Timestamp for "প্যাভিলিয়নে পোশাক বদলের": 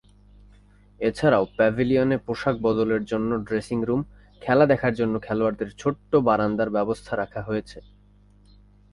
1.57-3.01